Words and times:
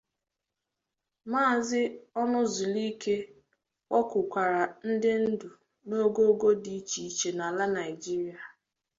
Maazị 1.31 1.81
Ọnụzulike 2.21 3.15
kpọkukwàrà 3.85 4.61
ndị 4.89 5.11
ndu 5.27 5.49
n'ogoogo 5.87 6.49
dị 6.63 6.73
iche 6.79 7.01
iche 7.09 7.29
n'ala 7.37 7.65
Nigeria 7.77 8.39